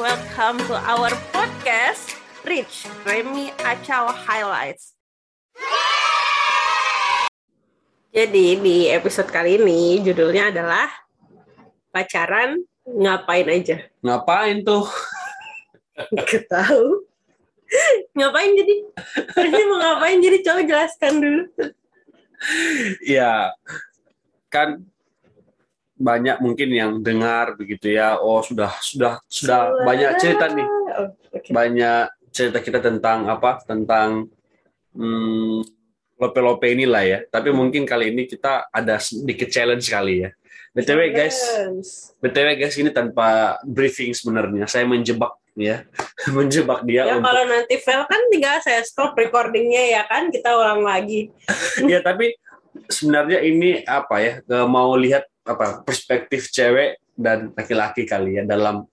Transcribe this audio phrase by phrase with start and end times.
[0.00, 2.16] welcome to our podcast
[2.48, 4.96] Rich Remy Acau Highlights.
[8.08, 10.88] Jadi di episode kali ini judulnya adalah
[11.92, 13.84] pacaran ngapain aja.
[14.00, 14.88] Ngapain tuh?
[16.16, 17.04] Gak tahu.
[18.16, 18.76] ngapain jadi?
[19.44, 20.38] Ini mau ngapain jadi?
[20.40, 21.42] Coba jelaskan dulu.
[23.04, 23.52] Ya,
[24.48, 24.88] kan
[26.02, 28.18] banyak mungkin yang dengar begitu ya.
[28.18, 30.66] Oh sudah sudah sudah banyak cerita nih,
[30.98, 31.48] Oh, oke.
[31.54, 33.62] banyak cerita kita tentang apa?
[33.62, 34.26] Tentang
[34.92, 35.62] hmm,
[36.18, 37.18] lope-lope inilah ya.
[37.30, 40.30] Tapi mungkin kali ini kita ada sedikit challenge kali ya.
[40.72, 41.36] btw guys,
[42.16, 44.64] btw guys ini tanpa briefing sebenarnya.
[44.64, 45.84] Saya menjebak ya,
[46.36, 50.48] menjebak dia Ya untuk kalau nanti fail kan tinggal saya stop recordingnya ya kan kita
[50.56, 51.28] ulang lagi.
[51.92, 52.32] ya tapi
[52.88, 58.86] sebenarnya ini apa ya ke- mau lihat apa perspektif cewek dan laki-laki kali ya dalam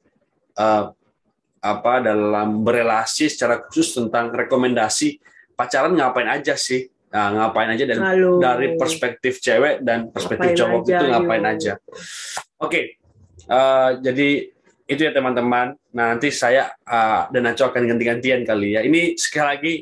[0.58, 0.84] eh,
[1.60, 5.20] apa dalam berelasi secara khusus tentang rekomendasi
[5.54, 6.88] pacaran ngapain aja sih?
[7.10, 11.44] Nah, ngapain aja dan Lalu dari perspektif cewek dan perspektif Ngapain cowok aja, itu ngapain
[11.44, 11.52] yuk.
[11.58, 11.74] aja.
[12.62, 12.82] Oke
[13.50, 14.30] eh, jadi
[14.90, 15.78] itu ya teman-teman.
[15.94, 18.82] Nah, nanti saya eh, dan Naco akan ganti-gantian kali ya.
[18.86, 19.74] Ini sekali lagi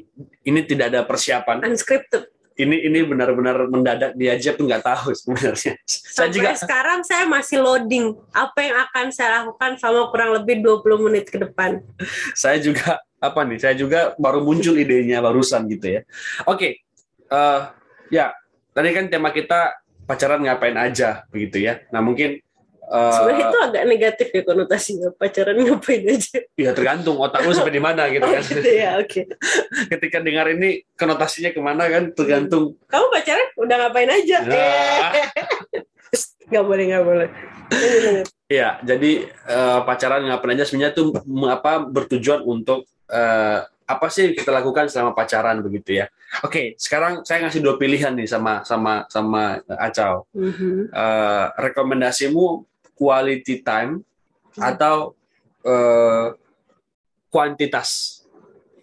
[0.48, 1.64] ini tidak ada persiapan.
[1.68, 2.37] Unscripted.
[2.58, 5.78] Ini ini benar-benar mendadak dia aja pun nggak tahu sebenarnya.
[5.86, 11.06] Saya juga sekarang saya masih loading apa yang akan saya lakukan selama kurang lebih 20
[11.06, 11.86] menit ke depan.
[12.42, 13.62] saya juga apa nih?
[13.62, 16.02] Saya juga baru muncul idenya barusan gitu ya.
[16.50, 16.82] Oke,
[17.30, 17.62] eh,
[18.10, 18.34] ya
[18.74, 19.78] tadi kan tema kita
[20.10, 21.86] pacaran ngapain aja begitu ya.
[21.94, 22.42] Nah mungkin
[22.88, 26.38] eh, Sebenarnya itu agak negatif ya konotasinya pacaran ngapain aja.
[26.56, 28.42] ya tergantung otak lu sampai di mana gitu Oh, kan.
[28.42, 29.22] gitu ya, oke.
[29.92, 32.80] Ketika dengar ini konotasinya ke mana kan tergantung.
[32.88, 34.38] Kamu pacaran udah ngapain aja?
[34.42, 35.12] Nah.
[36.48, 37.28] Gak boleh, gak boleh.
[37.68, 38.28] Lanjut, lanjut.
[38.48, 41.12] Ya, jadi eh, pacaran ngapain aja sebenarnya tuh
[41.44, 46.08] apa bertujuan untuk eh, apa sih kita lakukan selama pacaran begitu ya.
[46.44, 50.24] Oke, sekarang saya ngasih dua pilihan nih sama sama sama Acau.
[50.32, 50.88] Mhm.
[50.88, 52.64] Eh, rekomendasimu
[52.98, 54.02] quality time
[54.58, 55.14] atau
[55.62, 56.34] eh,
[57.30, 58.22] kuantitas.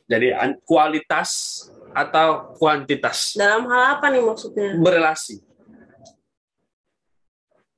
[0.07, 0.31] Jadi
[0.69, 1.65] kualitas
[1.97, 4.77] atau kuantitas Dalam hal apa nih maksudnya?
[4.79, 5.41] berelasi.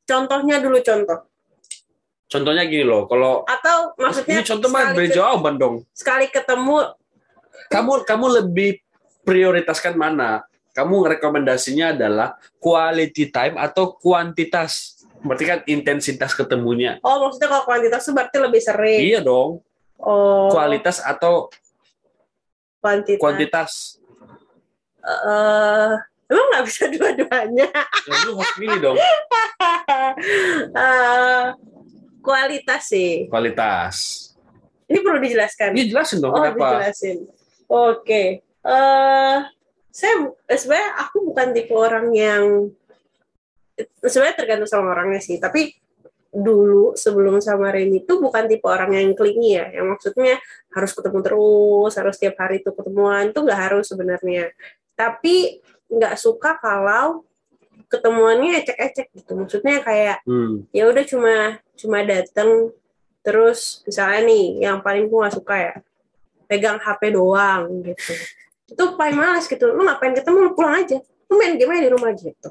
[0.07, 1.27] Contohnya dulu contoh.
[2.27, 5.75] Contohnya gini loh, kalau Atau maksudnya ini contoh mah beri jawaban dong.
[5.95, 6.91] sekali ketemu
[7.71, 8.83] kamu kamu lebih
[9.23, 10.43] prioritaskan mana?
[10.75, 14.96] Kamu rekomendasinya adalah quality time atau kuantitas?
[15.23, 16.99] Berarti kan intensitas ketemunya.
[17.01, 19.01] Oh maksudnya kalau kuantitas itu berarti lebih sering.
[19.01, 19.63] Iya dong.
[19.97, 21.49] Oh Kualitas atau
[22.83, 23.21] kuantitas.
[23.21, 23.71] kuantitas?
[25.07, 25.93] Eh,
[26.29, 27.69] emang nggak bisa dua-duanya.
[27.71, 28.99] Ya, lu harus pilih dong.
[30.73, 31.45] Eh,
[32.25, 33.29] kualitas sih.
[33.29, 33.97] Kualitas.
[34.87, 35.75] Ini perlu dijelaskan.
[35.77, 36.81] Ini jelasin dong oh, kenapa?
[36.81, 37.17] dijelasin.
[37.67, 38.23] Oke.
[38.43, 39.37] Eh,
[39.91, 42.71] saya eh, sebenarnya aku bukan tipe orang yang
[44.05, 45.37] sebenarnya tergantung sama orangnya sih.
[45.37, 45.73] Tapi
[46.37, 49.73] dulu sebelum sama Reni itu bukan tipe orang yang clingy ya.
[49.73, 50.35] Yang maksudnya
[50.73, 54.53] harus ketemu terus, harus tiap hari itu ketemuan itu nggak harus sebenarnya.
[54.97, 57.25] Tapi nggak suka kalau
[57.87, 59.33] ketemuannya ecek-ecek gitu.
[59.39, 60.67] Maksudnya kayak Hmm.
[60.75, 61.35] ya udah cuma
[61.77, 62.73] cuma dateng
[63.27, 65.75] terus misalnya nih yang paling gue gak suka ya
[66.47, 68.15] pegang HP doang gitu
[68.71, 71.91] itu paling males gitu lu ngapain ketemu lu pulang aja lu main game aja di
[71.91, 72.49] rumah gitu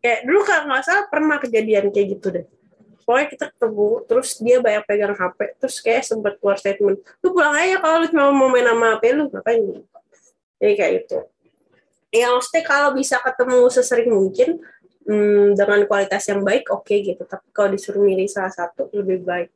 [0.00, 2.46] kayak dulu kalau nggak salah pernah kejadian kayak gitu deh.
[3.04, 7.54] Pokoknya kita ketemu terus dia banyak pegang HP terus kayak sempet keluar statement lu pulang
[7.56, 9.60] aja kalau lu cuma mau main sama HP lu ngapain?
[10.60, 11.18] Jadi kayak gitu.
[12.10, 14.48] Ya maksudnya kalau bisa ketemu sesering mungkin
[15.06, 17.22] hmm, dengan kualitas yang baik oke gitu.
[17.22, 19.50] Tapi kalau disuruh milih salah satu lebih baik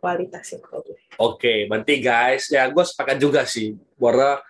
[0.00, 0.84] kualitasnya kalau
[1.20, 3.76] Oke, berarti guys, ya gue sepakat juga sih.
[4.00, 4.40] Bahwa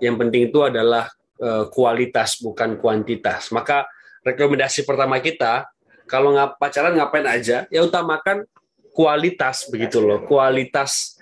[0.00, 3.52] yang penting itu adalah eh, kualitas bukan kuantitas.
[3.52, 3.84] Maka
[4.26, 5.70] rekomendasi pertama kita
[6.06, 8.46] kalau nggak pacaran ngapain aja, ya utamakan
[8.94, 10.22] kualitas begitu loh.
[10.22, 11.18] Kualitas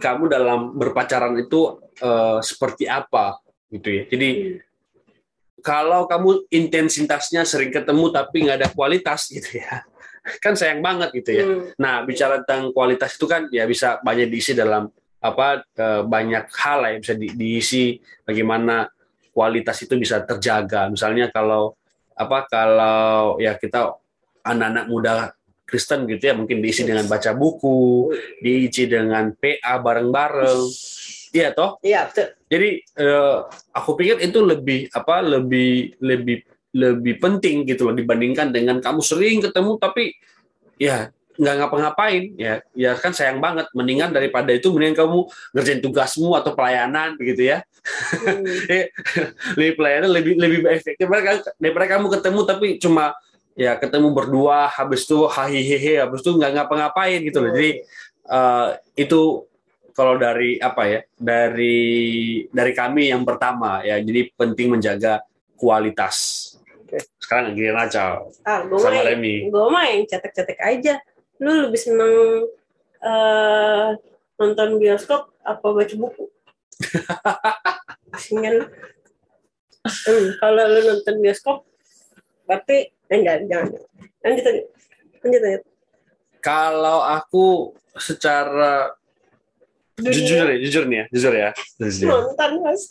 [0.00, 3.38] kamu dalam berpacaran itu eh, seperti apa
[3.68, 4.02] gitu ya.
[4.08, 4.30] Jadi
[5.62, 9.84] kalau kamu intensitasnya sering ketemu tapi nggak ada kualitas gitu ya,
[10.44, 11.44] kan sayang banget gitu ya.
[11.44, 11.62] Hmm.
[11.78, 14.88] Nah, bicara tentang kualitas itu kan ya bisa banyak diisi dalam
[15.22, 18.88] apa eh, banyak hal lah yang bisa di- diisi bagaimana
[19.30, 20.88] kualitas itu bisa terjaga.
[20.88, 21.76] Misalnya kalau
[22.14, 23.96] apa kalau ya kita
[24.42, 25.12] anak-anak muda
[25.72, 28.12] Kristen gitu ya mungkin diisi dengan baca buku,
[28.44, 30.60] diisi dengan PA bareng-bareng.
[31.32, 31.80] Iya toh?
[31.80, 32.28] Iya, betul.
[32.52, 32.70] Jadi
[33.00, 33.36] eh,
[33.72, 36.44] aku pikir itu lebih apa lebih lebih
[36.76, 40.12] lebih penting gitu loh dibandingkan dengan kamu sering ketemu tapi
[40.80, 42.22] ya nggak ngapa-ngapain.
[42.36, 43.68] Ya ya kan sayang banget.
[43.72, 45.18] Mendingan daripada itu mendingan kamu
[45.56, 47.64] ngerjain tugasmu atau pelayanan begitu ya.
[48.22, 48.44] Hmm.
[49.58, 51.08] lebih pelayanan lebih lebih efektif.
[51.08, 53.04] Daripada daripada kamu ketemu tapi cuma
[53.52, 57.50] ya ketemu berdua habis itu hahihi habis itu nggak ngapa-ngapain gitu loh.
[57.52, 57.70] Jadi
[58.28, 59.46] eh, itu
[59.92, 61.78] kalau dari apa ya dari
[62.48, 64.00] dari kami yang pertama ya.
[64.00, 65.20] Jadi penting menjaga
[65.56, 66.48] kualitas.
[66.92, 67.00] Oke.
[67.24, 68.20] sekarang giliran aja.
[68.44, 71.00] Ah, gue sama Remy gue mah yang cetek-cetek aja.
[71.42, 72.14] Lu lebih seneng
[73.02, 73.88] eh,
[74.38, 76.24] nonton bioskop apa baca buku?
[78.22, 78.66] Singan lu.
[79.82, 81.66] Hmm, kalau lu nonton bioskop,
[82.46, 83.74] berarti eh, enggak, jangan.
[84.22, 84.66] Lanjut, lanjut.
[85.22, 85.62] Lanjut, lanjut.
[86.42, 88.90] kalau aku secara
[89.94, 92.08] Dunia jujur ya jujur nih ya jujur ya Jujur.
[92.10, 92.82] nonton mas.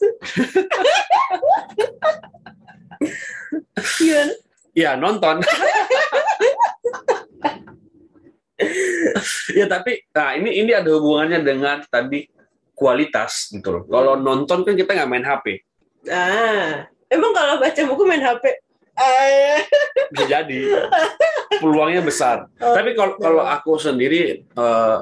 [3.99, 4.33] Gimana?
[4.81, 5.35] ya nonton
[9.59, 12.27] ya tapi nah ini ini ada hubungannya dengan tadi
[12.75, 13.83] kualitas gitu loh.
[13.85, 15.61] Kalau nonton kan kita nggak main HP
[16.09, 18.57] Ah, emang kalau baca buku main HP?
[18.97, 19.61] Eh,
[20.17, 20.59] bisa jadi.
[21.61, 22.49] Peluangnya besar.
[22.57, 24.97] Oh, tapi kalau kalau aku sendiri eh,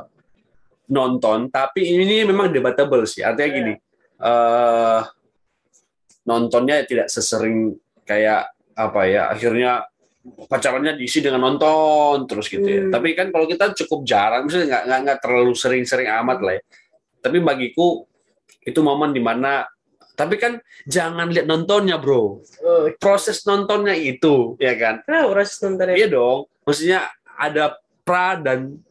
[0.92, 3.24] nonton tapi ini memang debatable sih.
[3.24, 3.74] Artinya gini
[4.20, 5.02] eh
[6.28, 7.72] nontonnya tidak sesering
[8.04, 9.88] kayak apa ya akhirnya
[10.52, 12.92] pacarannya diisi dengan nonton terus gitu ya Hmm.
[12.92, 16.62] tapi kan kalau kita cukup jarang misalnya nggak nggak nggak terlalu sering-sering amat lah ya
[17.24, 18.04] tapi bagiku
[18.68, 19.64] itu momen di mana
[20.20, 25.96] tapi kan jangan lihat nontonnya bro oh, proses nontonnya itu ya kan kenapa proses nontonnya?
[25.96, 27.00] Iya dong, maksudnya
[27.40, 28.84] ada pra dan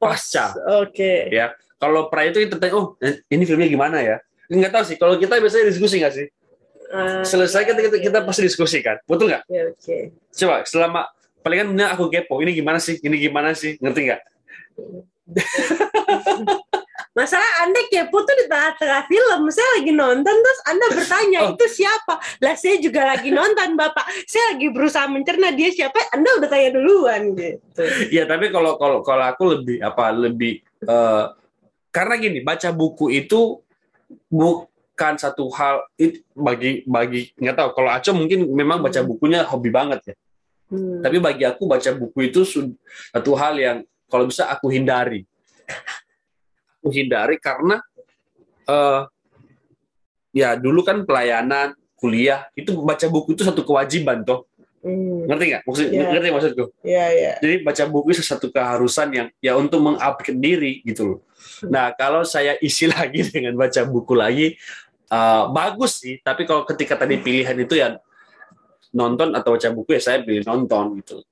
[0.00, 0.56] pasca.
[0.80, 1.28] Oke.
[1.28, 2.96] Ya, kalau pra itu kita tanya, oh
[3.28, 4.16] ini filmnya gimana ya?
[4.48, 4.96] Nggak tahu sih.
[4.96, 6.26] Kalau kita biasanya diskusi nggak sih?
[6.90, 9.46] Ah, Selesai kita kita, kita pasti diskusi kan, betul nggak?
[9.46, 9.98] Ya, oke.
[10.34, 11.06] Coba selama
[11.40, 12.98] palingan bener aku kepo, ini gimana sih?
[12.98, 13.78] Ini gimana sih?
[13.78, 14.20] Ngerti nggak?
[17.10, 19.40] Masalah Anda kepo tuh di tengah-tengah film.
[19.50, 21.50] Saya lagi nonton terus Anda bertanya, Oh.
[21.58, 22.22] itu siapa?
[22.38, 24.06] Lah saya juga lagi nonton, Bapak.
[24.30, 25.98] Saya lagi berusaha mencerna dia siapa.
[26.14, 27.82] Anda udah tanya duluan gitu.
[28.14, 31.24] Iya, tapi kalau kalau kalau aku lebih apa lebih eh,
[31.90, 33.58] karena gini, baca buku itu
[35.00, 39.72] bukan satu hal it- bagi bagi nggak tahu kalau Aco mungkin memang baca bukunya hobi
[39.72, 40.14] banget ya.
[40.68, 41.00] Hmm.
[41.00, 43.76] Tapi bagi aku baca buku itu satu hal yang
[44.12, 45.24] kalau bisa aku hindari.
[46.84, 47.80] Aku hindari karena
[48.68, 49.00] eh
[50.36, 54.44] ya dulu kan pelayanan, kuliah itu baca buku itu satu kewajiban toh.
[54.84, 55.24] Hmm.
[55.32, 55.62] Ngerti nggak?
[55.64, 56.08] Maksud Iya.
[56.12, 56.64] ngerti maksudku?
[56.84, 57.32] Ya, ya.
[57.40, 61.20] Jadi baca buku itu satu keharusan yang ya untuk mengupgrade diri gitu loh.
[61.68, 64.60] Nah, kalau saya isi lagi dengan baca buku lagi
[65.10, 67.98] eh, bagus sih, tapi kalau ketika tadi pilihan itu ya
[68.90, 71.22] nonton atau baca buku ya saya pilih nonton gitu.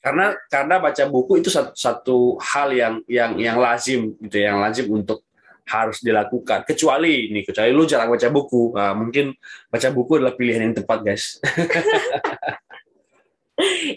[0.00, 4.64] Karena karena baca buku itu satu, satu hal yang yang yang lazim gitu, ya, yang
[4.64, 5.20] lazim untuk
[5.68, 6.66] harus dilakukan.
[6.66, 9.36] Kecuali ini, kecuali lu jarang baca buku, Nah, mungkin
[9.70, 11.38] baca buku adalah pilihan yang tepat, guys.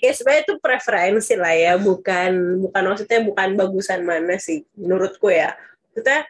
[0.04, 5.56] ya sebenarnya itu preferensi lah ya bukan bukan maksudnya bukan bagusan mana sih menurutku ya
[5.95, 6.27] kita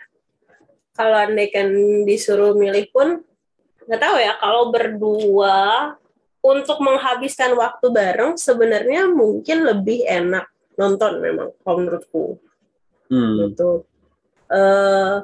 [0.94, 1.70] kalau andaikan
[2.06, 3.22] disuruh milih pun
[3.84, 5.58] nggak tahu ya kalau berdua
[6.44, 12.26] untuk menghabiskan waktu bareng sebenarnya mungkin lebih enak nonton memang kalau menurutku.
[13.08, 13.48] Hmm.
[13.48, 13.86] gitu.
[14.52, 15.24] Eh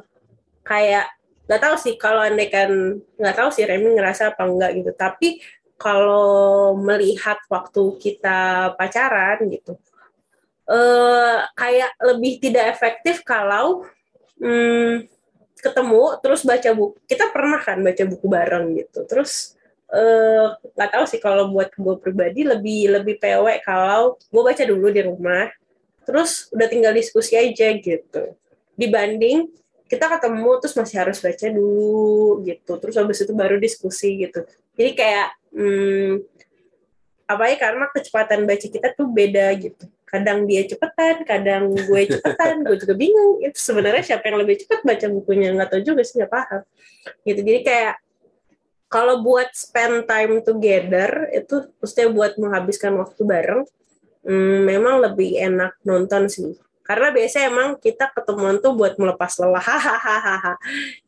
[0.64, 1.08] kayak
[1.50, 4.92] nggak tahu sih kalau andaikan nggak tahu sih Remy ngerasa apa enggak gitu.
[4.96, 5.40] Tapi
[5.80, 9.80] kalau melihat waktu kita pacaran gitu
[10.70, 13.82] eh kayak lebih tidak efektif kalau
[14.38, 15.10] hmm,
[15.60, 19.06] ketemu terus baca buku kita pernah kan baca buku bareng gitu.
[19.06, 19.60] Terus
[19.92, 24.88] eh, nggak tahu sih kalau buat gue pribadi lebih lebih PW kalau gue baca dulu
[24.90, 25.52] di rumah
[26.08, 28.34] terus udah tinggal diskusi aja gitu.
[28.80, 29.52] Dibanding
[29.90, 34.42] kita ketemu terus masih harus baca dulu gitu terus habis itu baru diskusi gitu.
[34.80, 36.14] Jadi kayak hmm,
[37.30, 42.66] apa ya karena kecepatan baca kita tuh beda gitu kadang dia cepetan kadang gue cepetan
[42.66, 43.46] gue juga bingung.
[43.46, 45.54] Itu sebenarnya siapa yang lebih cepat baca bukunya?
[45.54, 46.62] Nggak tahu juga sih nggak paham.
[47.22, 47.40] Gitu.
[47.46, 47.96] Jadi kayak
[48.90, 53.62] kalau buat spend time together itu maksudnya buat menghabiskan waktu bareng
[54.26, 56.58] hmm, memang lebih enak nonton sih.
[56.82, 59.62] Karena biasanya emang kita ketemuan tuh buat melepas lelah.
[59.62, 60.58] Hahaha.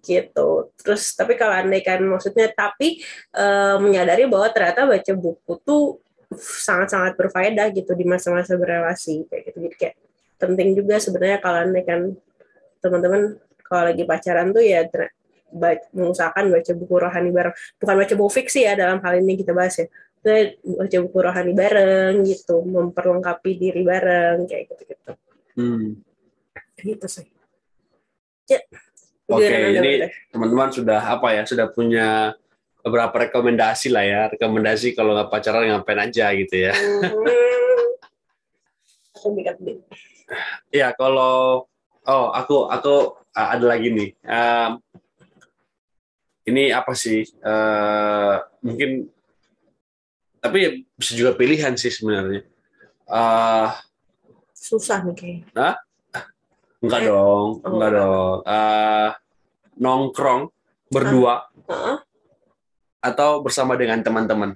[0.06, 0.70] Gitu.
[0.78, 3.02] Terus tapi kalau andai kan maksudnya tapi
[3.34, 5.98] eh, menyadari bahwa ternyata baca buku tuh
[6.40, 9.96] sangat-sangat berfaedah gitu di masa-masa berrelasi kayak gitu jadi kayak
[10.40, 12.02] penting juga sebenarnya kalau andai kan
[12.82, 15.14] teman-teman kalau lagi pacaran tuh ya ter-
[15.52, 19.52] ba- mengusahakan baca buku rohani bareng bukan baca buku fiksi ya dalam hal ini kita
[19.52, 19.88] bahas ya
[20.22, 25.12] Kita baca buku rohani bareng gitu, memperlengkapi diri bareng kayak gitu-gitu.
[25.58, 25.98] Hmm.
[26.78, 27.26] Gitu sih.
[28.46, 28.62] Ya.
[29.26, 30.08] Oke, ini Bunda.
[30.30, 31.42] teman-teman sudah apa ya?
[31.50, 32.38] Sudah punya
[32.82, 34.22] beberapa rekomendasi lah ya.
[34.34, 36.74] Rekomendasi kalau nggak pacaran ngapain aja gitu ya.
[40.74, 41.66] Ya kalau
[42.10, 44.10] oh aku aku uh, ada lagi nih.
[44.26, 44.82] Um,
[46.50, 47.22] ini apa sih?
[47.22, 48.36] Eh,
[48.66, 49.08] mungkin
[50.42, 52.42] tapi bisa juga pilihan sih sebenarnya.
[53.06, 53.70] Eh,
[54.58, 55.78] Susah nih kayaknya.
[56.82, 58.02] enggak Eh, dong, oh, enggak enggak.
[58.02, 58.38] dong.
[58.50, 59.10] Eh,
[59.78, 60.42] nongkrong
[60.90, 61.98] berdua Heeh.
[63.02, 64.54] Atau bersama dengan teman-teman.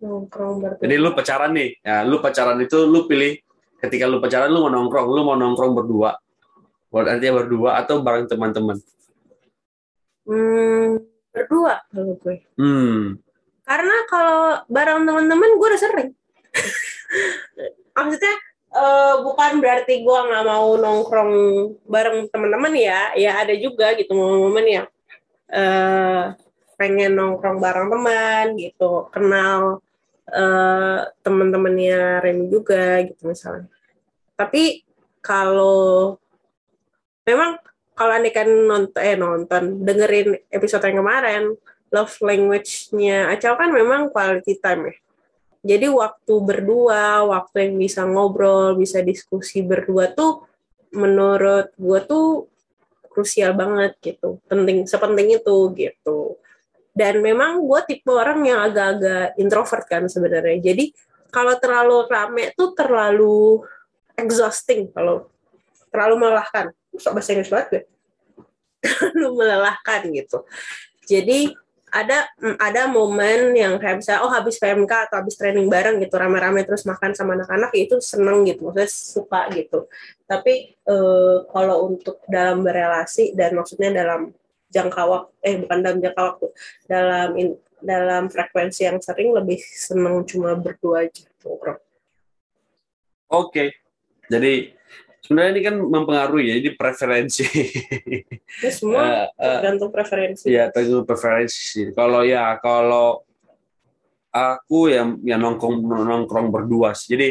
[0.00, 0.82] Nongkrong berdua.
[0.86, 3.36] Jadi lu pacaran nih, ya lu pacaran itu lu pilih
[3.82, 6.16] ketika lu pacaran lu mau nongkrong, lu mau nongkrong berdua.
[6.88, 8.78] Berarti berdua atau bareng teman-teman.
[10.24, 11.02] Hmm,
[11.34, 12.46] berdua kalau gue.
[12.54, 13.18] Hmm.
[13.66, 16.10] Karena kalau bareng teman-teman gue udah sering.
[17.98, 18.34] Maksudnya
[18.74, 21.32] eh, bukan berarti gue nggak mau nongkrong
[21.86, 23.14] bareng teman-teman ya.
[23.14, 24.86] Ya ada juga gitu momen-momen yang
[25.50, 26.24] eh,
[26.80, 29.84] pengen nongkrong bareng teman gitu, kenal
[30.32, 33.68] eh, teman-temannya Remy juga gitu misalnya.
[34.40, 34.80] Tapi
[35.20, 36.16] kalau
[37.28, 37.60] memang
[37.92, 41.42] kalau anda kan nonton eh nonton dengerin episode yang kemarin
[41.92, 44.96] love language-nya Acau kan memang quality time ya.
[45.60, 50.48] Jadi waktu berdua, waktu yang bisa ngobrol, bisa diskusi berdua tuh
[50.96, 52.48] menurut gue tuh
[53.12, 54.40] krusial banget gitu.
[54.48, 56.40] Penting, sepenting itu gitu.
[56.90, 60.58] Dan memang gue tipe orang yang agak-agak introvert kan sebenarnya.
[60.58, 60.90] Jadi
[61.30, 63.62] kalau terlalu rame tuh terlalu
[64.18, 65.30] exhausting kalau
[65.88, 66.74] terlalu melelahkan.
[66.98, 67.82] Sok bahasa Inggris banget gue.
[69.14, 70.42] terlalu melelahkan gitu.
[71.06, 71.54] Jadi
[71.90, 76.14] ada mm, ada momen yang kayak misalnya oh habis PMK atau habis training bareng gitu
[76.16, 79.90] rame-rame terus makan sama anak-anak ya itu seneng gitu maksudnya suka gitu
[80.24, 84.30] tapi eh, kalau untuk dalam berelasi dan maksudnya dalam
[84.70, 86.46] jangka waktu eh bukan dalam jangka waktu
[86.86, 91.80] dalam in- dalam frekuensi yang sering lebih seneng cuma berdua aja nongkrong.
[93.30, 93.72] Oke.
[94.28, 94.76] Jadi
[95.24, 97.42] sebenarnya ini kan mempengaruhi ya, ini preferensi.
[98.60, 100.44] Ini semua Eh, eh, tergantung preferensi.
[100.50, 101.88] ya tergantung preferensi.
[101.96, 103.24] Kalau ya kalau
[104.30, 106.92] aku yang yang nongkrong nongkrong berdua.
[106.92, 107.16] sih.
[107.16, 107.28] Jadi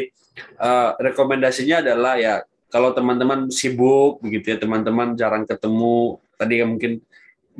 [0.58, 6.18] eh, rekomendasinya adalah ya kalau teman-teman sibuk begitu ya, teman-teman jarang ketemu.
[6.34, 6.92] Tadi kan mungkin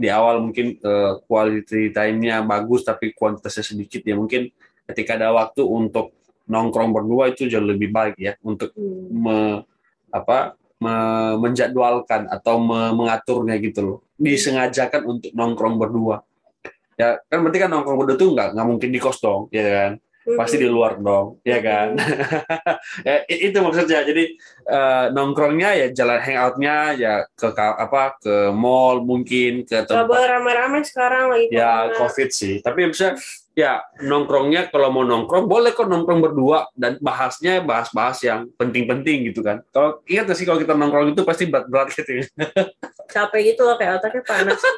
[0.01, 4.49] di awal mungkin eh, quality time-nya bagus tapi kuantitasnya sedikit ya mungkin
[4.89, 6.17] ketika ada waktu untuk
[6.51, 8.35] nongkrong berdua itu jauh lebih baik ya.
[8.43, 9.07] Untuk Hmm.
[9.13, 9.61] me-
[10.11, 13.99] apa me- menjadwalkan atau me- mengaturnya gitu loh.
[14.19, 16.25] Disengajakan untuk nongkrong berdua.
[16.99, 19.93] Ya kan berarti kan nongkrong berdua tuh nggak nggak mungkin di kos dong ya kan
[20.37, 21.97] pasti di luar dong ya kan?
[23.09, 24.05] ya, i- itu maksudnya.
[24.05, 30.07] Jadi eh, nongkrongnya ya jalan hangoutnya ya ke apa ke mall mungkin ke Gak tempat
[30.07, 31.99] boleh rame-rame sekarang lagi ya corona.
[31.99, 32.55] covid sih.
[32.61, 33.17] Tapi bisa
[33.51, 39.41] ya nongkrongnya kalau mau nongkrong boleh kok nongkrong berdua dan bahasnya bahas-bahas yang penting-penting gitu
[39.41, 39.65] kan.
[39.69, 42.25] Kalau ingat nggak sih kalau kita nongkrong itu pasti berat-berat gitu
[43.15, 44.61] capek gitu loh kayak otaknya panas.
[44.61, 44.71] Gitu.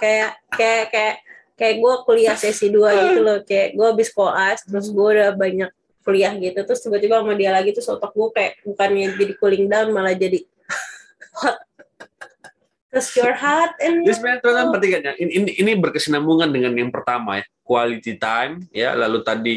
[0.00, 1.14] kayak kayak kayak
[1.54, 5.70] kayak gue kuliah sesi dua gitu loh kayak gue habis koas terus gue udah banyak
[6.04, 9.88] kuliah gitu terus tiba-tiba sama dia lagi terus otak gue kayak bukannya jadi cooling down
[9.94, 10.44] malah jadi
[11.40, 11.58] hot.
[12.94, 16.94] Terus your hot and Jadi sebenarnya teman-teman perhatikan ya, ini, ini, ini berkesinambungan dengan yang
[16.94, 19.56] pertama ya, quality time ya, lalu tadi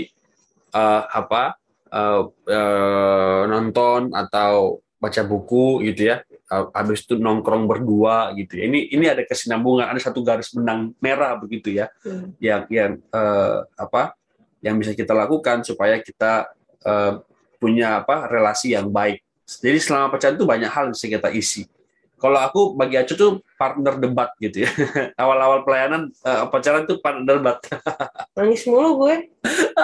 [0.73, 1.53] eh, apa
[1.85, 8.71] eh, eh, nonton atau baca buku gitu ya, habis itu nongkrong berdua gitu ya.
[8.71, 12.31] Ini ini ada kesinambungan, ada satu garis benang merah begitu ya, Hmm.
[12.39, 14.15] yang yang eh, apa
[14.63, 16.47] yang bisa kita lakukan supaya kita
[16.87, 17.13] eh,
[17.59, 19.21] punya apa relasi yang baik.
[19.47, 21.67] Jadi selama pacaran itu banyak hal yang bisa kita isi.
[22.17, 24.71] Kalau aku bagi Acu tuh partner debat gitu ya.
[25.21, 27.57] Awal-awal pelayanan eh, pacaran tuh partner debat.
[28.37, 29.15] nangis mulu gue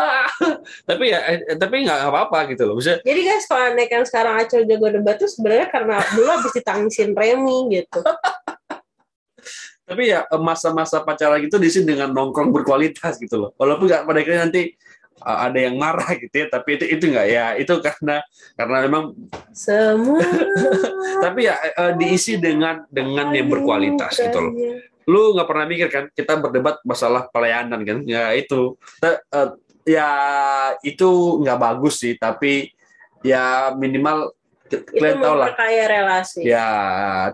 [0.89, 2.77] tapi ya eh, tapi nggak apa-apa gitu loh.
[2.77, 6.53] Maksudnya jadi guys kalau anda yang sekarang acil jago debat tuh sebenarnya karena dulu habis
[6.53, 8.01] ditangisin Remy gitu
[9.83, 13.51] tapi ya eh, masa-masa pacaran gitu diisi dengan nongkrong berkualitas gitu loh.
[13.59, 14.61] Walaupun nggak pada akhirnya nanti
[15.21, 18.19] ada yang marah gitu ya, tapi itu itu nggak ya itu karena
[18.57, 19.03] karena memang
[19.55, 20.19] semua
[21.25, 24.53] tapi ya eh, diisi dengan dengan yang berkualitas gitu loh.
[25.03, 27.99] lu nggak pernah mikir kan kita berdebat masalah pelayanan kan?
[28.07, 28.79] Ya itu.
[29.03, 29.49] Te- eh,
[29.83, 30.09] ya
[30.79, 32.71] itu nggak bagus sih tapi
[33.19, 34.31] ya minimal
[34.71, 35.51] kalian tahu lah.
[35.51, 36.39] memperkaya relasi.
[36.47, 36.67] Ya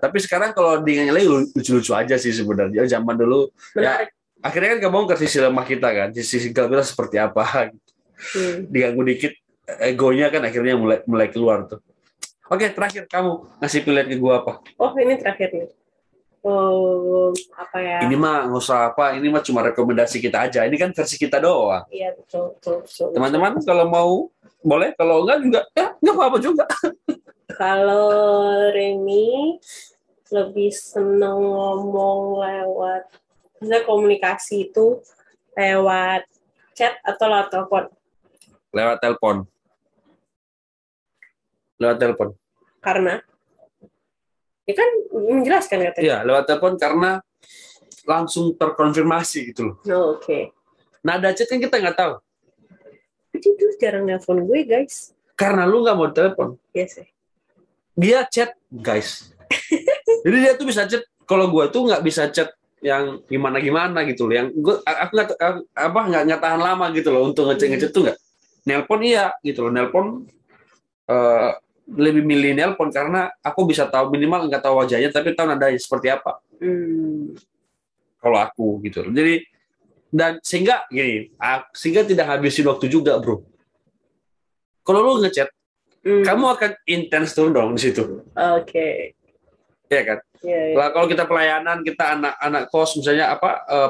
[0.02, 3.54] tapi sekarang kalau lagi lucu-lucu aja sih sebenarnya zaman dulu.
[3.78, 7.74] Menarik akhirnya kan kebongkar sisi lemah kita kan, sisi gelap kita seperti apa.
[8.36, 8.68] Hmm.
[8.68, 9.34] Diganggu dikit
[9.80, 11.80] egonya kan akhirnya mulai mulai keluar tuh.
[12.50, 14.54] Oke, terakhir kamu ngasih pilihan ke gua apa?
[14.82, 15.70] Oh ini terakhir nih.
[16.42, 17.98] Oh apa ya?
[18.08, 20.66] Ini mah nggak usah apa, ini mah cuma rekomendasi kita aja.
[20.66, 21.86] Ini kan versi kita doang.
[21.94, 22.82] Iya betul betul.
[22.82, 23.08] betul.
[23.14, 24.12] Teman-teman kalau mau
[24.66, 26.66] boleh, kalau enggak juga ya nggak apa-apa juga.
[27.60, 28.08] Kalau
[28.72, 29.60] Remy
[30.32, 33.04] lebih seneng ngomong lewat,
[33.60, 35.00] misalnya komunikasi itu
[35.56, 36.24] lewat
[36.76, 37.84] chat atau lewat telepon.
[38.72, 39.36] Lewat telepon.
[41.80, 42.28] Lewat telepon.
[42.80, 43.20] Karena
[44.64, 46.04] ya kan menjelaskan katanya.
[46.04, 47.12] Iya, lewat telepon karena
[48.08, 49.76] langsung terkonfirmasi gitu loh.
[49.92, 50.56] Oh, Oke.
[51.04, 52.14] Nada chat kan kita nggak tahu.
[53.30, 55.16] Tapi dia jarang nelfon gue guys.
[55.40, 56.60] Karena lu nggak mau telepon.
[56.76, 57.08] Iya sih.
[58.00, 59.36] Dia chat, guys.
[60.24, 61.04] Jadi dia tuh bisa chat.
[61.28, 62.48] Kalau gua tuh nggak bisa chat
[62.80, 64.36] yang gimana gimana gitu loh.
[64.40, 65.30] Yang gua aku nggak
[65.76, 68.18] apa nggak nggak tahan lama gitu loh untuk ngechat ngechat tuh nggak.
[68.68, 69.72] Nelpon iya gitu loh.
[69.72, 70.28] Nelpon
[71.10, 71.50] eh,
[71.90, 76.12] lebih milih nelpon karena aku bisa tahu minimal nggak tahu wajahnya tapi tahu nadanya seperti
[76.14, 76.40] apa.
[76.60, 77.40] Hmm.
[78.20, 79.16] kalau aku gitu loh.
[79.16, 79.48] Jadi
[80.12, 81.32] dan sehingga gini,
[81.72, 83.48] sehingga tidak habisin waktu juga, Bro.
[84.84, 85.48] Kalau lu ngechat,
[86.00, 86.24] Hmm.
[86.24, 88.24] kamu akan intens tuh dong di situ.
[88.32, 89.14] Oke.
[89.92, 90.20] Ya kan?
[90.44, 90.76] Iya, iya.
[90.76, 93.90] Lah kalau kita pelayanan, kita anak-anak kos misalnya apa eh,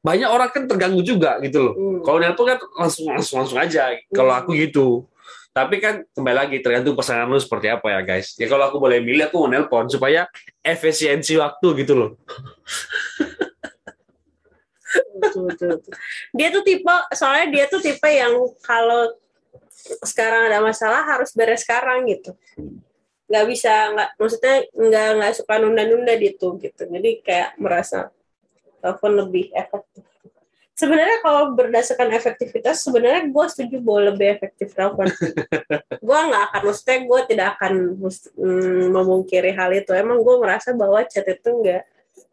[0.00, 1.74] banyak orang kan terganggu juga gitu loh.
[1.76, 2.00] Hmm.
[2.00, 3.92] Kalau nelpon kan langsung langsung langsung aja.
[4.10, 5.04] Kalau aku gitu.
[5.50, 8.38] Tapi kan kembali lagi tergantung pasangan lu seperti apa ya guys.
[8.38, 10.30] Ya kalau aku boleh milih aku mau nelpon supaya
[10.62, 12.10] efisiensi waktu gitu loh.
[15.20, 15.92] betul, betul, betul.
[16.32, 18.30] Dia tuh tipe, soalnya dia tuh tipe yang
[18.62, 19.10] kalau
[20.06, 22.32] sekarang ada masalah harus beres sekarang gitu.
[23.30, 26.82] Nggak bisa, nggak maksudnya nggak nggak suka nunda-nunda gitu gitu.
[26.82, 28.10] Jadi kayak merasa
[28.82, 30.02] telepon lebih efektif.
[30.74, 35.12] Sebenarnya kalau berdasarkan efektivitas, sebenarnya gue setuju bahwa lebih efektif telepon.
[36.08, 39.92] gue nggak akan, maksudnya gue tidak akan mm, memungkiri hal itu.
[39.92, 41.84] Emang gue merasa bahwa chat itu nggak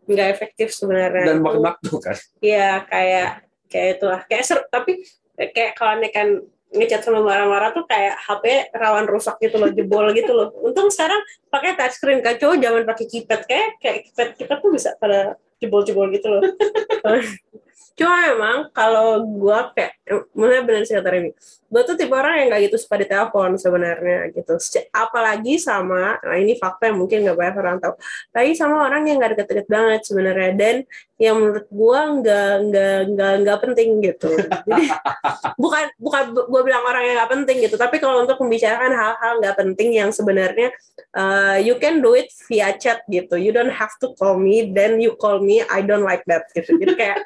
[0.08, 1.36] nggak efektif sebenarnya.
[1.36, 2.18] Dan waktu kan.
[2.40, 3.30] Iya kayak
[3.68, 5.04] kayak itulah kayak seru tapi
[5.36, 6.28] kayak kalau kan
[6.74, 10.52] ngechat sama marah-marah tuh kayak HP rawan rusak gitu loh jebol gitu loh.
[10.64, 14.90] Untung sekarang pakai touchscreen kan cowok jangan pakai keypad kayak kayak keypad kita tuh bisa
[15.00, 16.42] pada jebol-jebol gitu loh.
[17.98, 19.98] Cuma memang kalau gua kayak
[20.38, 21.32] maksudnya benar sih kata Remy.
[21.68, 24.54] Gua tuh tipe orang yang gak gitu suka di telepon sebenarnya gitu.
[24.94, 27.98] Apalagi sama, nah ini fakta yang mungkin gak banyak orang tahu.
[28.38, 30.76] Lagi sama orang yang gak deket-deket banget sebenarnya dan
[31.18, 34.30] yang menurut gua nggak nggak nggak nggak penting gitu.
[34.38, 34.84] Jadi
[35.62, 39.58] bukan bukan gua bilang orang yang nggak penting gitu, tapi kalau untuk membicarakan hal-hal nggak
[39.58, 40.70] penting yang sebenarnya
[41.18, 43.34] uh, you can do it via chat gitu.
[43.34, 45.66] You don't have to call me, then you call me.
[45.66, 46.78] I don't like that gitu.
[46.78, 47.26] Jadi kayak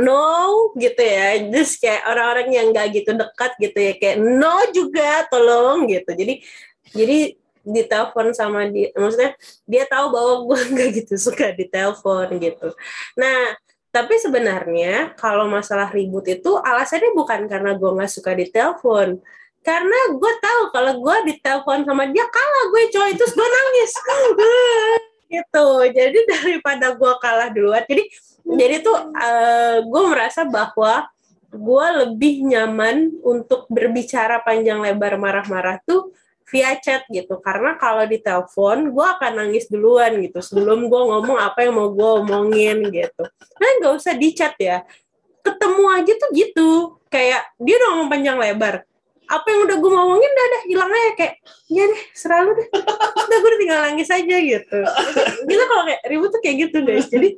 [0.00, 1.42] no gitu ya.
[1.50, 6.10] Just kayak orang-orang yang nggak gitu dekat gitu ya kayak no juga tolong gitu.
[6.14, 6.34] Jadi
[6.92, 7.36] jadi
[7.68, 9.36] ditelepon sama dia maksudnya
[9.68, 12.72] dia tahu bahwa gue nggak gitu suka ditelepon gitu
[13.12, 13.54] nah
[13.88, 19.20] tapi sebenarnya kalau masalah ribut itu alasannya bukan karena gue nggak suka ditelepon
[19.64, 23.92] karena gue tahu kalau gue ditelepon sama dia kalah gue coy terus gue nangis
[25.28, 25.68] gitu.
[25.92, 28.04] Jadi daripada gue kalah duluan jadi
[28.48, 29.12] jadi tuh
[29.84, 31.04] gue merasa bahwa
[31.48, 36.12] gue lebih nyaman untuk berbicara panjang lebar marah-marah tuh
[36.48, 37.40] via chat gitu.
[37.40, 41.92] Karena kalau di telepon gue akan nangis duluan gitu sebelum gue ngomong apa yang mau
[41.92, 43.24] gue omongin gitu.
[43.60, 44.84] Nah nggak usah di chat ya.
[45.44, 46.70] Ketemu aja tuh gitu.
[47.08, 48.84] Kayak dia udah ngomong panjang lebar
[49.28, 51.34] apa yang udah gue mau omongin udah dah hilang aja kayak
[51.68, 52.68] ya deh selalu deh
[53.28, 54.78] udah gue tinggal nangis aja gitu
[55.44, 57.28] gitu kalau kayak ribut tuh kayak gitu guys jadi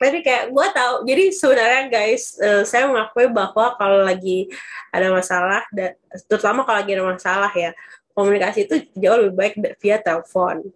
[0.00, 4.48] jadi kayak gue tahu jadi sebenarnya guys uh, saya mengakui bahwa kalau lagi
[4.92, 5.96] ada masalah dan
[6.28, 7.72] terutama kalau lagi ada masalah ya
[8.14, 10.68] komunikasi itu jauh lebih baik via telepon.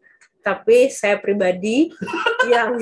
[0.44, 1.92] Tapi saya pribadi
[2.52, 2.76] yang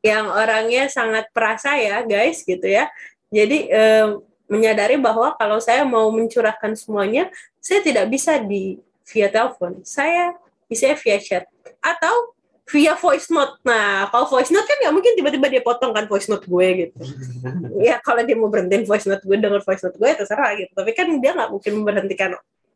[0.00, 2.88] yang orangnya sangat perasa ya, guys, gitu ya.
[3.32, 4.08] Jadi eh,
[4.52, 8.76] menyadari bahwa kalau saya mau mencurahkan semuanya, saya tidak bisa di
[9.08, 9.80] via telepon.
[9.80, 10.36] Saya
[10.68, 11.48] bisa via chat
[11.80, 12.36] atau
[12.68, 13.56] via voice note.
[13.64, 16.96] Nah, kalau voice note kan nggak mungkin tiba-tiba dia potong kan voice note gue gitu.
[17.88, 20.72] ya kalau dia mau berhentiin voice note gue dengan voice note gue terserah gitu.
[20.76, 22.30] Tapi kan dia nggak mungkin memberhentikan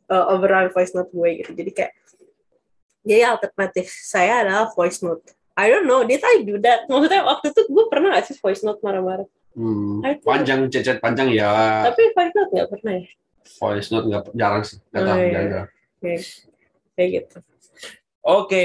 [0.08, 1.50] uh, overall voice note gue gitu.
[1.52, 1.92] Jadi kayak
[3.06, 5.22] jadi alternatif saya adalah voice note.
[5.56, 6.84] I don't know, did I do that?
[6.90, 9.24] Maksudnya waktu itu gue pernah gak sih voice note marah-marah?
[9.56, 11.88] Hmm, panjang cecet panjang ya.
[11.88, 13.04] Tapi voice note gak pernah ya?
[13.56, 14.78] Voice note nggak jarang sih.
[14.92, 15.32] Nggak Oh, iya.
[15.32, 15.68] jarang.
[15.96, 16.20] Kayak,
[16.92, 17.38] kayak gitu.
[18.20, 18.62] Oke,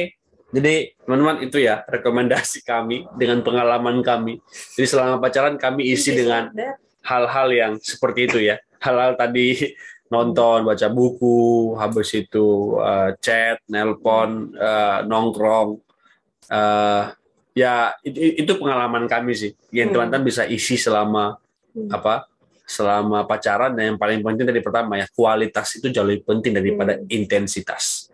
[0.52, 4.44] Jadi teman-teman itu ya rekomendasi kami dengan pengalaman kami.
[4.76, 6.52] Jadi selama pacaran kami isi dengan
[7.08, 8.60] hal-hal yang seperti itu ya.
[8.84, 9.72] Hal-hal tadi
[10.12, 15.80] nonton, baca buku, habis itu uh, chat, nelpon, uh, nongkrong.
[16.52, 17.16] Uh,
[17.52, 19.52] ya itu, itu pengalaman kami sih.
[19.72, 19.96] Yang Hmm.
[19.96, 21.36] teman-teman bisa isi selama
[21.76, 21.90] Hmm.
[21.92, 22.28] apa?
[22.68, 26.96] Selama pacaran dan yang paling penting dari pertama ya kualitas itu jauh lebih penting daripada
[26.96, 27.08] Hmm.
[27.12, 28.08] intensitas.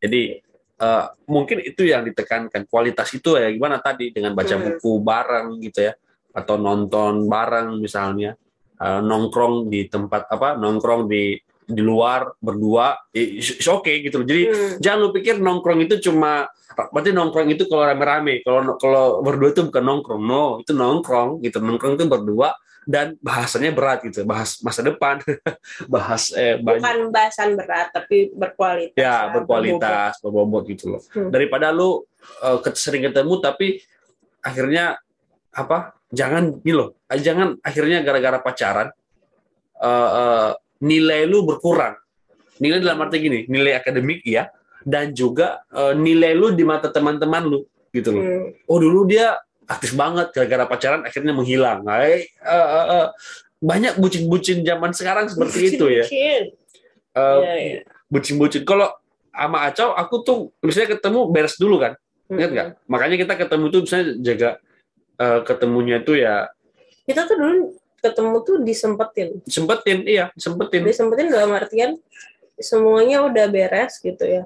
[0.00, 0.44] Jadi
[0.84, 4.64] uh, mungkin itu yang ditekankan kualitas itu ya gimana tadi dengan baca Hmm.
[4.76, 5.92] buku bareng gitu ya
[6.34, 8.34] atau nonton bareng misalnya
[8.82, 14.26] uh, nongkrong di tempat apa nongkrong di di luar berdua it's okay gitu loh.
[14.28, 14.76] Jadi Hmm.
[14.80, 19.62] jangan lu pikir nongkrong itu cuma berarti nongkrong itu kalau rame-rame kalau kalau berdua itu
[19.70, 22.50] bukan nongkrong no itu nongkrong gitu nongkrong itu berdua
[22.84, 25.22] dan bahasanya berat gitu bahas masa depan
[25.94, 31.30] bahas eh, banyak bukan bahasan berat tapi berkualitas ya berkualitas berbobot gitu loh Hmm.
[31.30, 32.02] daripada lu
[32.44, 33.80] uh, sering ketemu tapi
[34.42, 34.98] akhirnya
[35.54, 38.88] apa jangan nih loh jangan akhirnya gara-gara pacaran
[39.78, 40.50] uh, uh,
[40.82, 41.94] nilai lu berkurang
[42.58, 44.50] nilai dalam arti gini nilai akademik ya
[44.84, 47.60] dan juga uh, nilai lu di mata teman-teman lu
[47.94, 48.48] gitu loh Hmm.
[48.66, 53.06] oh dulu dia aktif banget gara-gara pacaran akhirnya menghilang Nah, eh, uh, uh, uh,
[53.64, 56.42] banyak bucin-bucin zaman sekarang seperti itu ya Bucin.
[57.14, 57.80] Uh, iya.
[58.12, 58.66] bucin-bucin.
[58.66, 58.90] Kalau
[59.32, 61.94] sama Acau, aku tuh misalnya ketemu beres dulu kan,
[62.30, 62.68] ingat nggak?
[62.86, 64.50] Makanya kita ketemu tuh misalnya jaga
[65.18, 66.50] eh, ketemunya tuh ya
[67.06, 67.54] kita tuh dulu
[68.04, 70.84] ketemu tuh disempetin sempetin, iya sempetin.
[70.84, 71.96] disempetin dalam artian
[72.54, 74.44] semuanya udah beres gitu ya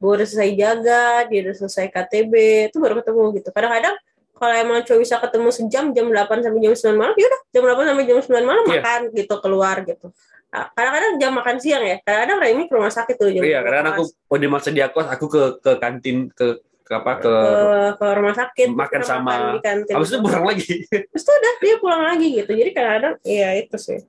[0.00, 2.32] gue udah selesai jaga dia udah selesai KTB
[2.68, 3.96] itu baru ketemu gitu kadang-kadang
[4.40, 7.88] kalau emang cuma bisa ketemu sejam jam 8 sampai jam 9 malam yaudah jam 8
[7.92, 8.72] sampai jam 9 malam Iya.
[8.76, 10.08] makan gitu keluar gitu
[10.50, 13.66] Nah, kadang-kadang jam makan siang ya kadang-kadang Remy ke rumah sakit tuh jam Iya, 12.
[13.70, 16.58] karena aku oh di masa dia kos, aku ke ke kantin ke
[16.90, 17.58] ke apa ke ke,
[17.94, 20.74] ke rumah sakit Makan sama- makan di kantin habis itu pulang lagi.
[21.14, 24.00] terus tuh udah dia pulang lagi gitu jadi kadang-kadang ya itu sih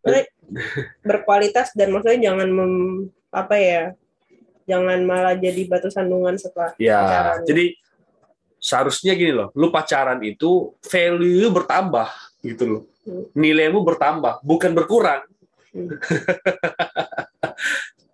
[0.00, 0.24] Maksudnya
[1.06, 2.74] berkualitas dan maksudnya jangan mem,
[3.30, 3.82] apa ya
[4.64, 7.38] jangan malah jadi batu sandungan setelah Ya, pacaran.
[7.44, 7.64] jadi
[8.56, 10.50] seharusnya gini loh, lu pacaran itu
[10.80, 12.08] value bertambah
[12.40, 12.82] gitu loh.
[13.02, 13.26] Hmm.
[13.32, 15.26] Nilaimu bertambah, bukan berkurang.
[15.70, 15.90] Hmm.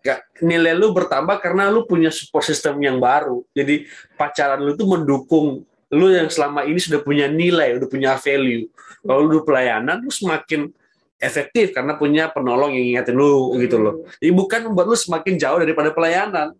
[0.09, 3.45] Gak, nilai lu bertambah karena lu punya support system yang baru.
[3.53, 3.85] Jadi
[4.17, 8.69] pacaran lu tuh mendukung lu yang selama ini sudah punya nilai, udah punya value.
[9.05, 10.73] Kalau lu pelayanan, lu semakin
[11.19, 14.09] efektif karena punya penolong yang ingatin lu gitu loh.
[14.17, 16.57] Jadi bukan membuat lu semakin jauh daripada pelayanan.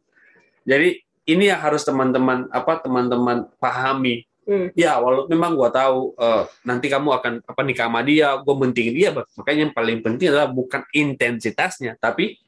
[0.69, 4.29] Jadi ini yang harus teman-teman apa teman-teman pahami.
[4.49, 4.73] Hmm.
[4.73, 8.95] Ya, walau memang gua tahu eh, nanti kamu akan apa nikah sama dia, gue mentingin
[8.97, 9.11] dia.
[9.13, 12.41] Makanya yang paling penting adalah bukan intensitasnya, tapi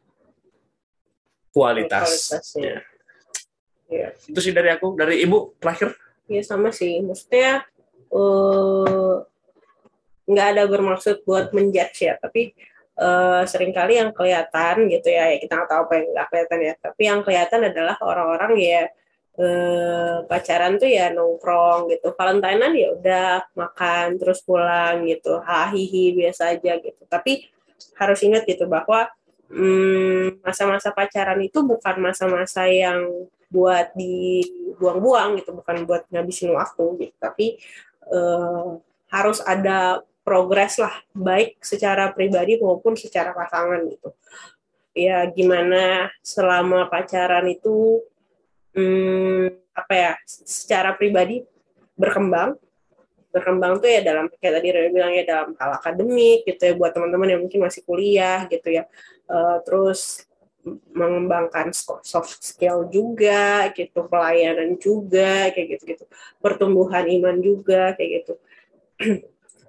[1.50, 2.08] kualitas.
[2.30, 2.76] Kualitasnya.
[3.90, 4.08] Iya.
[4.14, 5.98] Itu sih dari aku, dari ibu terakhir.
[6.30, 7.02] Iya sama sih.
[7.02, 7.66] Maksudnya
[8.14, 9.14] eh,
[10.30, 12.14] nggak ada bermaksud buat menjudge ya.
[12.22, 12.54] Tapi
[12.94, 16.58] eh, sering kali yang kelihatan gitu ya, ya kita nggak tahu apa yang nggak kelihatan
[16.62, 16.72] ya.
[16.78, 18.82] Tapi yang kelihatan adalah orang-orang ya
[19.42, 22.14] eh, pacaran tuh ya nongkrong gitu.
[22.14, 25.42] Valentinean ya udah makan terus pulang gitu.
[25.42, 27.02] Hahihi biasa aja gitu.
[27.10, 27.50] Tapi
[27.98, 29.10] harus ingat gitu bahwa
[29.50, 33.04] hmm, masa-masa pacaran itu bukan masa-masa yang
[33.50, 37.16] buat dibuang-buang gitu bukan buat ngabisin waktu gitu.
[37.18, 37.58] Tapi
[38.08, 38.68] eh,
[39.10, 44.14] harus ada progres lah baik secara pribadi maupun secara pasangan gitu.
[44.94, 48.02] Ya gimana selama pacaran itu
[48.74, 51.42] hmm, apa ya secara pribadi
[51.98, 52.54] berkembang.
[53.30, 56.90] Berkembang tuh ya dalam kayak tadi Rere bilang ya dalam hal akademik gitu ya buat
[56.90, 58.90] teman-teman yang mungkin masih kuliah gitu ya
[59.30, 60.26] Eh, terus
[60.92, 61.72] mengembangkan
[62.04, 66.04] soft skill juga gitu pelayanan juga kayak gitu gitu
[66.42, 68.34] pertumbuhan iman juga kayak gitu.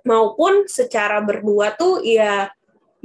[0.09, 2.49] Maupun secara berdua tuh ya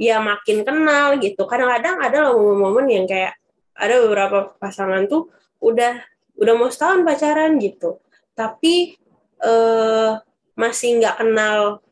[0.01, 1.45] ya makin kenal gitu.
[1.45, 3.37] Kadang-kadang ada loh momen-momen yang kayak
[3.77, 5.29] ada beberapa pasangan tuh
[5.61, 6.01] udah
[6.41, 8.01] udah mau setahun pacaran gitu.
[8.33, 8.97] Tapi
[9.45, 10.11] eh,
[10.57, 11.85] masih nggak kenal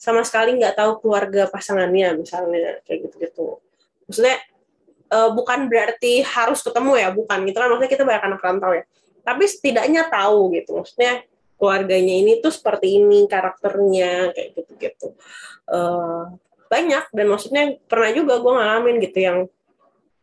[0.00, 3.60] sama sekali nggak tahu keluarga pasangannya misalnya kayak gitu-gitu
[4.06, 4.38] maksudnya
[5.12, 8.84] eh, bukan berarti harus ketemu ya bukan gitu kan maksudnya kita banyak anak rantau ya.
[9.26, 10.78] Tapi setidaknya tahu gitu.
[10.82, 11.26] Maksudnya
[11.58, 15.08] keluarganya ini tuh seperti ini karakternya kayak gitu-gitu.
[15.66, 16.24] Eh,
[16.70, 17.04] banyak.
[17.10, 19.38] Dan maksudnya pernah juga gue ngalamin gitu yang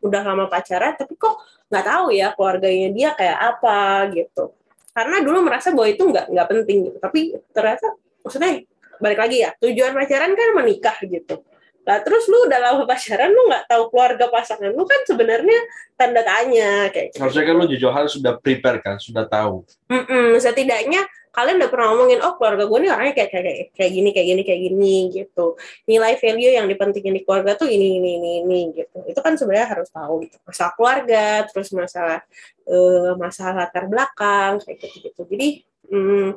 [0.04, 1.40] udah lama pacaran tapi kok
[1.72, 4.52] nggak tahu ya keluarganya dia kayak apa gitu.
[4.94, 6.98] Karena dulu merasa bahwa itu nggak nggak penting gitu.
[7.00, 7.20] tapi
[7.50, 8.62] ternyata maksudnya
[9.02, 11.42] balik lagi ya tujuan pacaran kan menikah gitu
[11.84, 15.58] Lah terus lu udah lama pacaran lu nggak tahu keluarga pasangan lu kan sebenarnya
[16.00, 17.20] tanda tanya kayak gitu.
[17.20, 19.68] Harusnya kan lu jujur harus sudah prepare kan, sudah tahu.
[19.92, 24.08] Mm-mm, setidaknya kalian udah pernah ngomongin oh keluarga gue nih orangnya kayak kayak kayak gini
[24.14, 25.46] kayak gini kayak gini gitu
[25.90, 29.66] nilai value yang dipentingin di keluarga tuh ini ini ini ini gitu itu kan sebenarnya
[29.66, 32.22] harus tahu gitu masalah keluarga terus masalah
[32.70, 35.48] uh, masalah latar belakang kayak gitu gitu jadi
[35.90, 36.28] mm,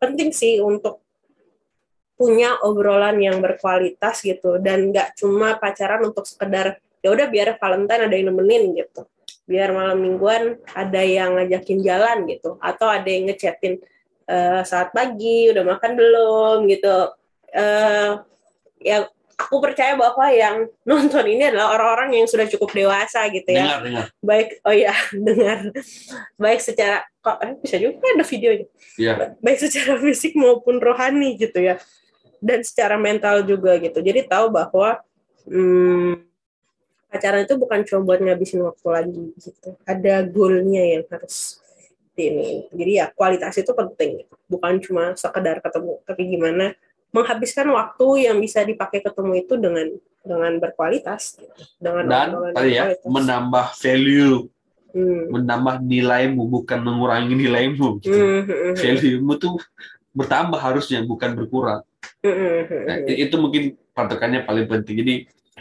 [0.00, 1.04] penting sih untuk
[2.16, 4.56] punya obrolan yang berkualitas gitu.
[4.58, 9.04] Dan nggak cuma pacaran untuk sekedar ya udah biar Valentine ada yang nemenin gitu.
[9.46, 12.58] Biar malam mingguan ada yang ngajakin jalan gitu.
[12.58, 13.78] Atau ada yang ngechatin
[14.26, 16.56] uh, saat pagi udah makan belum?
[16.72, 17.14] gitu.
[17.56, 18.26] Uh,
[18.82, 23.62] ya aku percaya bahwa yang nonton ini adalah orang-orang yang sudah cukup dewasa gitu ya.
[23.62, 24.06] Dengar, dengar.
[24.24, 24.94] baik oh ya
[25.28, 25.58] dengar.
[26.40, 28.66] Baik secara kok eh, bisa juga ada videonya?
[28.96, 29.12] Iya.
[29.44, 31.76] baik secara fisik maupun rohani gitu ya
[32.42, 35.00] dan secara mental juga gitu jadi tahu bahwa
[35.48, 36.22] hmm,
[37.10, 41.60] pacaran itu bukan cuma buat ngabisin waktu lagi gitu ada goalnya yang harus
[42.16, 46.72] ini jadi ya kualitas itu penting bukan cuma sekedar ketemu tapi gimana
[47.12, 49.88] menghabiskan waktu yang bisa dipakai ketemu itu dengan
[50.26, 51.62] dengan berkualitas gitu.
[51.78, 54.50] dengan Dan tadi ya, menambah value,
[54.96, 55.28] Hmm.
[55.28, 58.00] menambah nilaimu, bukan mengurangi nilaimu.
[58.00, 58.16] Gitu.
[58.16, 58.74] Hmm, hmm, hmm.
[58.80, 59.60] Value-mu tuh
[60.16, 61.84] bertambah harusnya, bukan berkurang.
[62.24, 64.96] Nah, itu mungkin patokannya paling penting.
[65.02, 65.14] Jadi,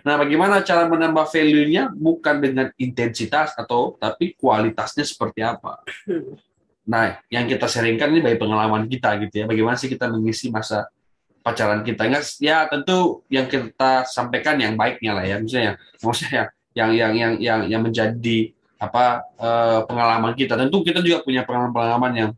[0.04, 5.82] nah bagaimana cara menambah value-nya bukan dengan intensitas atau tapi kualitasnya seperti apa.
[6.86, 9.46] Nah, yang kita sharingkan ini dari pengalaman kita gitu ya.
[9.50, 10.86] Bagaimana sih kita mengisi masa
[11.42, 12.06] pacaran kita?
[12.06, 15.42] Nggak, ya tentu yang kita sampaikan yang baiknya lah ya.
[15.42, 20.54] Misalnya, maksudnya yang yang yang yang yang menjadi apa eh, pengalaman kita.
[20.62, 22.30] Tentu kita juga punya pengalaman-pengalaman yang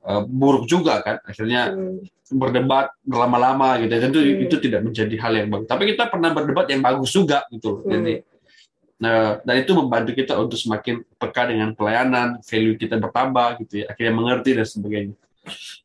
[0.00, 1.20] eh, buruk juga kan.
[1.24, 2.00] Akhirnya Hmm.
[2.30, 3.90] berdebat berlama-lama gitu.
[3.90, 4.44] Tentu Hmm.
[4.46, 5.66] itu tidak menjadi hal yang bagus.
[5.66, 7.82] Tapi kita pernah berdebat yang bagus juga gitu.
[7.82, 7.90] Hmm.
[7.90, 8.14] Jadi
[9.00, 13.84] Nah, dan itu membantu kita untuk semakin peka dengan pelayanan, value kita bertambah gitu ya,
[13.88, 15.16] akhirnya mengerti dan sebagainya.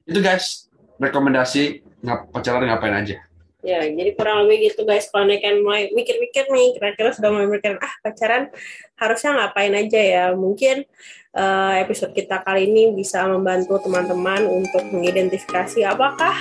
[0.04, 0.68] Itu guys,
[1.00, 3.24] rekomendasi ngap pacaran ngapain aja.
[3.66, 5.10] Ya, jadi kurang lebih gitu guys.
[5.10, 5.26] Kalau
[5.66, 8.54] mulai mikir-mikir nih, kira-kira sudah mulai mikir, ah pacaran
[8.94, 10.26] harusnya ngapain aja ya?
[10.38, 10.86] Mungkin
[11.34, 16.38] eh, episode kita kali ini bisa membantu teman-teman untuk mengidentifikasi apakah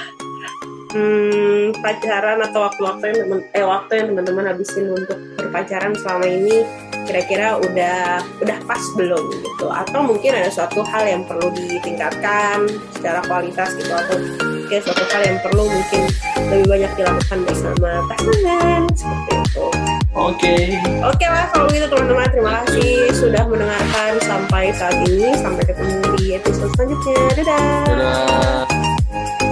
[0.94, 6.62] hmm, pacaran atau waktu-waktu yang temen, eh, waktu yang teman-teman habisin untuk berpacaran selama ini
[7.04, 12.64] kira-kira udah udah pas belum gitu atau mungkin ada suatu hal yang perlu ditingkatkan
[12.96, 16.02] secara kualitas gitu atau mungkin suatu hal yang perlu mungkin
[16.48, 19.66] lebih banyak dilakukan bersama pasangan seperti itu.
[20.14, 20.54] Oke.
[21.04, 26.24] Oke lah kalau gitu teman-teman terima kasih sudah mendengarkan sampai saat ini sampai ketemu di
[26.40, 27.84] episode selanjutnya dadah.
[27.84, 29.43] Dadah.